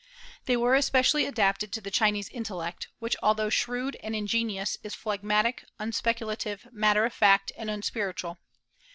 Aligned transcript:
They 0.45 0.57
were 0.57 0.73
especially 0.73 1.27
adapted 1.27 1.71
to 1.73 1.79
the 1.79 1.91
Chinese 1.91 2.27
intellect, 2.29 2.87
which 2.97 3.15
although 3.21 3.51
shrewd 3.51 3.97
and 4.01 4.15
ingenious 4.15 4.75
is 4.81 4.95
phlegmatic, 4.95 5.63
unspeculative, 5.79 6.67
matter 6.73 7.05
of 7.05 7.13
fact, 7.13 7.51
and 7.55 7.69
unspiritual. 7.69 8.39